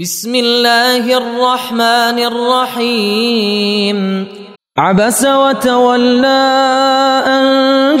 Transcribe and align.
بسم 0.00 0.34
الله 0.34 1.04
الرحمن 1.04 2.18
الرحيم. 2.32 3.98
عبس 4.78 5.24
وتولى 5.24 6.44
أن 7.26 8.00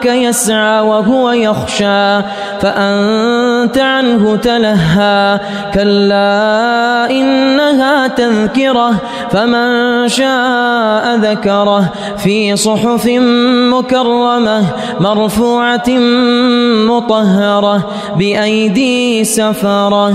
جاءك 0.00 0.16
يسعى 0.16 0.80
وهو 0.80 1.30
يخشى 1.30 2.22
فأنت 2.60 3.78
عنه 3.78 4.36
تلهى. 4.36 5.40
كلا 5.74 7.10
إنها 7.10 8.08
تذكرة 8.08 8.94
فمن 9.30 10.08
شاء 10.08 11.16
ذكره. 11.16 11.92
في 12.16 12.56
صحف 12.56 13.06
مكرمة 13.72 14.64
مرفوعة 15.00 15.88
مطهرة 16.88 17.90
بأيدي 18.16 19.24
سفرة. 19.24 20.14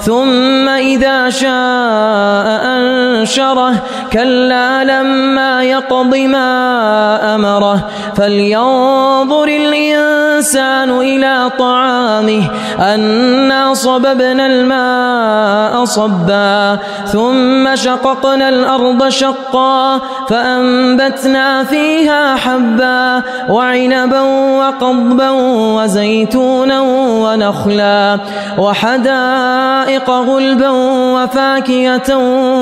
ثم 0.00 0.68
إذا 0.68 1.30
شاء 1.30 2.46
أنشره 2.76 3.72
كلا 4.12 4.84
لما 4.84 5.62
يقض 5.62 6.14
ما 6.16 7.34
أمره. 7.34 7.88
فلينظر 8.16 9.44
الإنسان 9.44 10.90
إلى 10.90 11.50
طعامه 11.58 12.42
أنا 12.80 13.74
صببنا 13.74 14.46
الماء 14.46 15.84
صبا. 15.84 16.78
ثم 17.06 17.76
شققنا 17.76 18.48
الأرض 18.48 19.08
شقا 19.08 20.00
فأنبتنا 20.28 21.64
فيها 21.64 22.36
حبا 22.36 23.22
وعنبا 23.48 24.20
وقضبا 24.60 25.30
وزيتونا 25.76 26.80
ونخلا. 27.24 28.18
وحدائق 28.58 29.87
غلبا 29.96 30.70
وفاكهة 31.14 32.18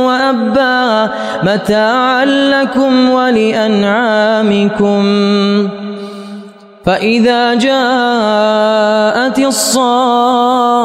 وأبا 0.07 1.11
متاعا 1.43 2.25
لكم 2.25 3.11
ولأنعامكم. 3.11 5.03
فإذا 6.87 7.55
جاءت 7.55 9.39
الصاخة 9.39 10.77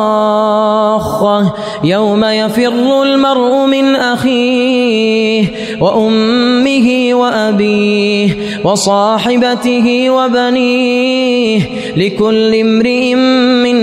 يوم 1.83 2.25
يفر 2.25 3.03
المرء 3.03 3.65
من 3.65 3.95
أخيه 3.95 5.47
وأمه 5.81 7.09
وأبيه 7.13 8.35
وصاحبته 8.63 10.09
وبنيه 10.09 11.61
لكل 11.97 12.55
امرئ 12.55 13.15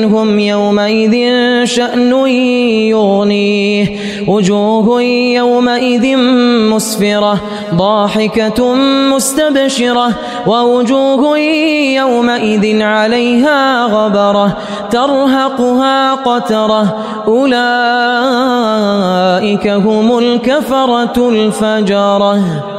منهم 0.09 0.39
يومئذ 0.39 1.15
شأن 1.65 2.27
يغنيه 2.89 3.99
وجوه 4.29 5.03
يومئذ 5.03 6.17
مسفرة 6.73 7.41
ضاحكة 7.75 8.75
مستبشرة 9.15 10.09
ووجوه 10.47 11.39
يومئذ 11.99 12.83
عليها 12.83 13.85
غبرة 13.85 14.57
ترهقها 14.91 16.15
قترة 16.15 16.97
أولئك 17.27 17.59
هم 19.69 20.19
الكفرة 20.19 21.29
الفجرة. 21.29 22.78